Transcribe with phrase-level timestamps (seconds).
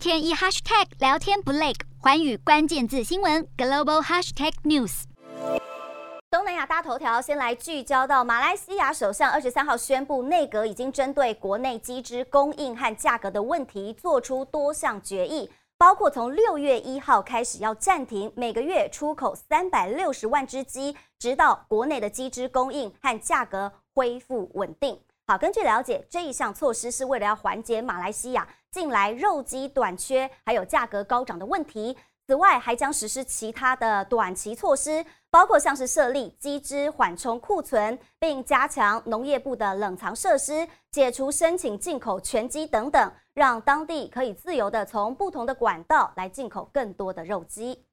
[0.00, 5.02] 天一 hashtag 聊天不累，寰宇关键字新闻 global hashtag news。
[6.30, 24.98] 东南亚大头条，先来聚焦到马来西亚首相二十三号宣布，内阁已经针对国内机支供应和价格的问题做出多项决议，包括从六月一号开始要暂停每个月出口三百六十万只鸡，直到国内的机支供应和价格恢复稳定。
[25.26, 31.96] 好，根据了解，这一项措施是为了要缓解马来西亚近来肉鸡短缺，还有价格高涨的问题。
[32.26, 47.84] 此外，还将实施其他的短期措施，包括像是设立机制缓冲库存，并加强农业部的冷藏设施，解除申请进口全鸡等等，让当地可以自由地从不同的管道来进口更多的肉鸡。